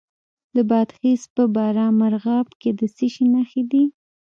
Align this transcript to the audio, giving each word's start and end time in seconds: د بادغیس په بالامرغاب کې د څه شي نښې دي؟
د 0.55 0.57
بادغیس 0.69 1.21
په 1.35 1.43
بالامرغاب 1.55 2.47
کې 2.61 2.69
د 2.79 2.81
څه 2.95 3.05
شي 3.13 3.25
نښې 3.33 3.63
دي؟ 3.71 3.83